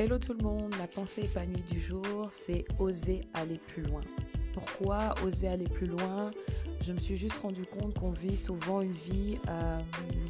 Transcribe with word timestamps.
Hello 0.00 0.16
tout 0.16 0.32
le 0.32 0.42
monde, 0.42 0.74
la 0.78 0.86
pensée 0.86 1.24
épanouie 1.24 1.62
du 1.70 1.78
jour, 1.78 2.26
c'est 2.30 2.64
oser 2.78 3.20
aller 3.34 3.58
plus 3.58 3.82
loin. 3.82 4.00
Pourquoi 4.54 5.14
oser 5.22 5.46
aller 5.46 5.68
plus 5.68 5.84
loin? 5.84 6.30
Je 6.80 6.94
me 6.94 7.00
suis 7.00 7.16
juste 7.16 7.36
rendu 7.36 7.66
compte 7.66 7.98
qu'on 7.98 8.12
vit 8.12 8.38
souvent 8.38 8.80
une 8.80 8.94
vie 8.94 9.38
euh, 9.50 9.78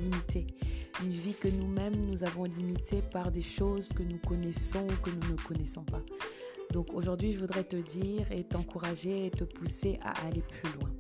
limitée. 0.01 0.49
Une 1.05 1.13
vie 1.13 1.35
que 1.35 1.47
nous-mêmes 1.47 1.95
nous 1.95 2.25
avons 2.25 2.47
limitée 2.47 3.01
par 3.01 3.31
des 3.31 3.43
choses 3.43 3.91
que 3.91 4.03
nous 4.03 4.19
connaissons 4.19 4.85
ou 4.89 4.97
que 5.05 5.11
nous 5.11 5.31
ne 5.31 5.41
connaissons 5.41 5.85
pas. 5.85 6.03
Donc 6.73 6.93
aujourd'hui, 6.93 7.31
je 7.31 7.39
voudrais 7.39 7.63
te 7.63 7.77
dire 7.77 8.27
et 8.33 8.43
t'encourager 8.43 9.27
et 9.27 9.31
te 9.31 9.45
pousser 9.45 10.01
à 10.03 10.27
aller 10.27 10.43
plus 10.43 10.73
loin. 10.81 10.91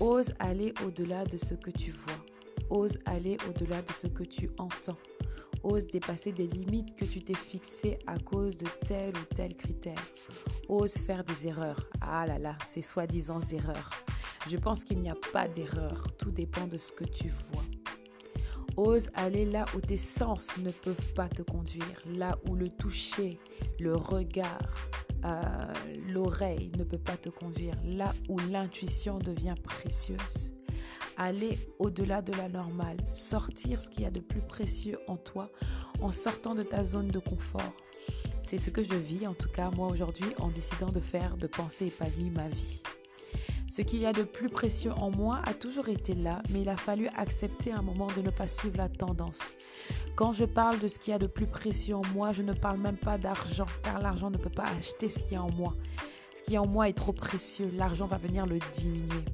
Ose 0.00 0.32
aller 0.38 0.72
au-delà 0.86 1.26
de 1.26 1.36
ce 1.36 1.52
que 1.52 1.70
tu 1.70 1.90
vois. 1.90 2.24
Ose 2.70 2.98
aller 3.04 3.36
au-delà 3.46 3.82
de 3.82 3.92
ce 3.92 4.06
que 4.06 4.22
tu 4.22 4.48
entends. 4.56 4.96
Ose 5.70 5.86
dépasser 5.86 6.32
des 6.32 6.46
limites 6.46 6.96
que 6.96 7.04
tu 7.04 7.20
t'es 7.20 7.34
fixées 7.34 7.98
à 8.06 8.18
cause 8.18 8.56
de 8.56 8.66
tel 8.86 9.10
ou 9.10 9.34
tel 9.34 9.54
critère. 9.54 10.02
Ose 10.68 10.94
faire 10.94 11.22
des 11.24 11.46
erreurs. 11.46 11.90
Ah 12.00 12.26
là 12.26 12.38
là, 12.38 12.56
ces 12.66 12.80
soi-disant 12.80 13.40
erreurs. 13.52 13.90
Je 14.48 14.56
pense 14.56 14.82
qu'il 14.82 15.00
n'y 15.00 15.10
a 15.10 15.16
pas 15.32 15.46
d'erreur. 15.46 16.04
Tout 16.16 16.30
dépend 16.30 16.66
de 16.66 16.78
ce 16.78 16.90
que 16.92 17.04
tu 17.04 17.28
vois. 17.28 17.62
Ose 18.78 19.10
aller 19.14 19.44
là 19.44 19.66
où 19.76 19.80
tes 19.80 19.98
sens 19.98 20.56
ne 20.58 20.70
peuvent 20.70 21.12
pas 21.14 21.28
te 21.28 21.42
conduire, 21.42 22.00
là 22.14 22.38
où 22.48 22.54
le 22.54 22.70
toucher, 22.70 23.38
le 23.78 23.94
regard, 23.94 24.88
euh, 25.24 25.72
l'oreille 26.08 26.72
ne 26.78 26.84
peut 26.84 26.98
pas 26.98 27.16
te 27.16 27.28
conduire, 27.28 27.74
là 27.84 28.14
où 28.28 28.38
l'intuition 28.38 29.18
devient 29.18 29.56
précieuse 29.62 30.54
aller 31.18 31.58
au-delà 31.78 32.22
de 32.22 32.32
la 32.32 32.48
normale, 32.48 32.96
sortir 33.12 33.80
ce 33.80 33.88
qu'il 33.88 34.04
y 34.04 34.06
a 34.06 34.10
de 34.10 34.20
plus 34.20 34.40
précieux 34.40 34.98
en 35.08 35.16
toi 35.16 35.50
en 36.00 36.12
sortant 36.12 36.54
de 36.54 36.62
ta 36.62 36.84
zone 36.84 37.08
de 37.08 37.18
confort. 37.18 37.74
C'est 38.46 38.58
ce 38.58 38.70
que 38.70 38.82
je 38.82 38.94
vis, 38.94 39.26
en 39.26 39.34
tout 39.34 39.50
cas 39.50 39.70
moi 39.70 39.88
aujourd'hui, 39.88 40.32
en 40.38 40.48
décidant 40.48 40.88
de 40.88 41.00
faire 41.00 41.36
de 41.36 41.46
penser 41.46 41.86
épanouie 41.88 42.30
ma 42.30 42.48
vie. 42.48 42.82
Ce 43.68 43.82
qu'il 43.82 44.00
y 44.00 44.06
a 44.06 44.12
de 44.12 44.22
plus 44.22 44.48
précieux 44.48 44.92
en 44.92 45.10
moi 45.10 45.40
a 45.44 45.52
toujours 45.52 45.88
été 45.88 46.14
là, 46.14 46.42
mais 46.50 46.62
il 46.62 46.68
a 46.68 46.76
fallu 46.76 47.08
accepter 47.08 47.72
un 47.72 47.82
moment 47.82 48.08
de 48.16 48.22
ne 48.22 48.30
pas 48.30 48.46
suivre 48.46 48.78
la 48.78 48.88
tendance. 48.88 49.54
Quand 50.16 50.32
je 50.32 50.46
parle 50.46 50.78
de 50.80 50.88
ce 50.88 50.98
qu'il 50.98 51.10
y 51.10 51.14
a 51.14 51.18
de 51.18 51.26
plus 51.26 51.46
précieux 51.46 51.94
en 51.94 52.06
moi, 52.14 52.32
je 52.32 52.42
ne 52.42 52.54
parle 52.54 52.78
même 52.78 52.96
pas 52.96 53.18
d'argent, 53.18 53.66
car 53.82 54.00
l'argent 54.00 54.30
ne 54.30 54.38
peut 54.38 54.50
pas 54.50 54.66
acheter 54.78 55.08
ce 55.08 55.18
qu'il 55.20 55.34
y 55.34 55.36
a 55.36 55.42
en 55.42 55.52
moi. 55.52 55.74
Ce 56.34 56.42
qui 56.42 56.54
est 56.54 56.58
en 56.58 56.66
moi 56.66 56.88
est 56.88 56.94
trop 56.94 57.12
précieux, 57.12 57.70
l'argent 57.76 58.06
va 58.06 58.16
venir 58.16 58.46
le 58.46 58.58
diminuer. 58.74 59.24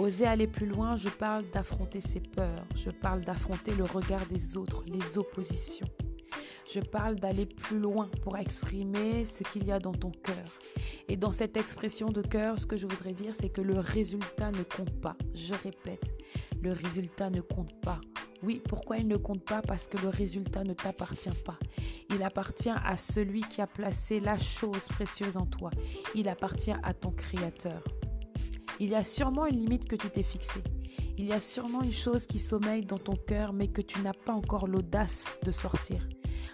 Oser 0.00 0.24
aller 0.24 0.46
plus 0.46 0.64
loin, 0.64 0.96
je 0.96 1.10
parle 1.10 1.44
d'affronter 1.50 2.00
ses 2.00 2.20
peurs, 2.20 2.64
je 2.74 2.88
parle 2.88 3.20
d'affronter 3.20 3.74
le 3.74 3.84
regard 3.84 4.24
des 4.24 4.56
autres, 4.56 4.82
les 4.86 5.18
oppositions. 5.18 5.88
Je 6.72 6.80
parle 6.80 7.16
d'aller 7.16 7.44
plus 7.44 7.78
loin 7.78 8.08
pour 8.22 8.38
exprimer 8.38 9.26
ce 9.26 9.42
qu'il 9.42 9.66
y 9.66 9.72
a 9.72 9.78
dans 9.78 9.92
ton 9.92 10.10
cœur. 10.10 10.58
Et 11.08 11.18
dans 11.18 11.32
cette 11.32 11.58
expression 11.58 12.08
de 12.08 12.22
cœur, 12.22 12.58
ce 12.58 12.64
que 12.64 12.78
je 12.78 12.86
voudrais 12.86 13.12
dire, 13.12 13.34
c'est 13.34 13.50
que 13.50 13.60
le 13.60 13.78
résultat 13.78 14.50
ne 14.52 14.62
compte 14.62 14.98
pas. 15.02 15.16
Je 15.34 15.52
répète, 15.52 16.10
le 16.62 16.72
résultat 16.72 17.28
ne 17.28 17.42
compte 17.42 17.78
pas. 17.82 18.00
Oui, 18.42 18.62
pourquoi 18.66 18.96
il 18.96 19.06
ne 19.06 19.18
compte 19.18 19.44
pas? 19.44 19.60
Parce 19.60 19.86
que 19.86 19.98
le 19.98 20.08
résultat 20.08 20.64
ne 20.64 20.72
t'appartient 20.72 21.28
pas. 21.44 21.58
Il 22.08 22.22
appartient 22.22 22.70
à 22.70 22.96
celui 22.96 23.42
qui 23.42 23.60
a 23.60 23.66
placé 23.66 24.18
la 24.18 24.38
chose 24.38 24.88
précieuse 24.88 25.36
en 25.36 25.44
toi. 25.44 25.70
Il 26.14 26.26
appartient 26.26 26.72
à 26.82 26.94
ton 26.94 27.10
Créateur. 27.10 27.82
Il 28.82 28.88
y 28.88 28.94
a 28.94 29.02
sûrement 29.02 29.44
une 29.44 29.58
limite 29.58 29.86
que 29.86 29.94
tu 29.94 30.08
t'es 30.08 30.22
fixée. 30.22 30.64
Il 31.18 31.26
y 31.26 31.34
a 31.34 31.38
sûrement 31.38 31.82
une 31.82 31.92
chose 31.92 32.26
qui 32.26 32.38
sommeille 32.38 32.86
dans 32.86 32.96
ton 32.96 33.14
cœur 33.14 33.52
mais 33.52 33.68
que 33.68 33.82
tu 33.82 34.00
n'as 34.00 34.14
pas 34.14 34.32
encore 34.32 34.66
l'audace 34.66 35.38
de 35.42 35.52
sortir. 35.52 36.08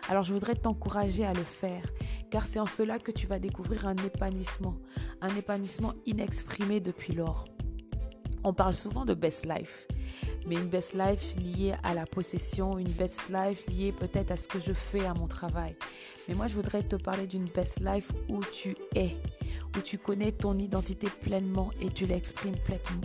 Alors 0.08 0.24
je 0.24 0.32
voudrais 0.32 0.56
t'encourager 0.56 1.24
à 1.24 1.32
le 1.32 1.44
faire, 1.44 1.84
car 2.32 2.44
c'est 2.44 2.58
en 2.58 2.66
cela 2.66 2.98
que 2.98 3.12
tu 3.12 3.28
vas 3.28 3.38
découvrir 3.38 3.86
un 3.86 3.94
épanouissement, 3.96 4.74
un 5.20 5.34
épanouissement 5.36 5.94
inexprimé 6.04 6.80
depuis 6.80 7.14
lors. 7.14 7.44
On 8.42 8.52
parle 8.52 8.74
souvent 8.74 9.04
de 9.04 9.14
best 9.14 9.46
life, 9.46 9.86
mais 10.48 10.56
une 10.56 10.68
best 10.68 10.94
life 10.94 11.34
liée 11.36 11.74
à 11.84 11.94
la 11.94 12.06
possession, 12.06 12.76
une 12.76 12.90
best 12.90 13.28
life 13.28 13.64
liée 13.68 13.92
peut-être 13.92 14.32
à 14.32 14.36
ce 14.36 14.48
que 14.48 14.58
je 14.58 14.72
fais 14.72 15.04
à 15.04 15.14
mon 15.14 15.28
travail. 15.28 15.76
Mais 16.28 16.34
moi, 16.34 16.46
je 16.48 16.54
voudrais 16.54 16.82
te 16.82 16.96
parler 16.96 17.26
d'une 17.26 17.46
best 17.46 17.80
life 17.80 18.10
où 18.28 18.40
tu 18.52 18.76
es, 18.94 19.16
où 19.76 19.80
tu 19.80 19.98
connais 19.98 20.32
ton 20.32 20.58
identité 20.58 21.08
pleinement 21.08 21.70
et 21.80 21.90
tu 21.90 22.06
l'exprimes 22.06 22.56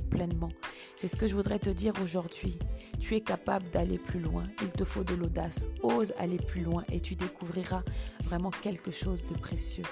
pleinement. 0.10 0.50
C'est 0.96 1.08
ce 1.08 1.16
que 1.16 1.28
je 1.28 1.36
voudrais 1.36 1.60
te 1.60 1.70
dire 1.70 1.94
aujourd'hui. 2.04 2.58
Tu 3.00 3.16
es 3.16 3.22
capable 3.22 3.70
d'aller 3.72 3.98
plus 3.98 4.20
loin. 4.20 4.44
Il 4.62 4.72
te 4.72 4.84
faut 4.84 5.04
de 5.04 5.16
l'audace. 5.16 5.68
Ose 5.82 6.14
aller 6.18 6.38
plus 6.38 6.62
loin 6.62 6.84
et 6.92 7.00
tu 7.00 7.16
découvriras 7.16 7.84
vraiment 8.24 8.52
quelque 8.52 8.92
chose 8.92 9.26
de 9.26 9.34
précieux. 9.34 9.86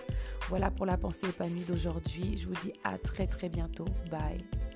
Voilà 0.47 0.71
pour 0.71 0.85
la 0.85 0.97
pensée 0.97 1.27
épanouie 1.27 1.65
d'aujourd'hui. 1.65 2.37
Je 2.37 2.47
vous 2.47 2.55
dis 2.61 2.73
à 2.83 2.97
très 2.97 3.27
très 3.27 3.49
bientôt. 3.49 3.85
Bye. 4.11 4.68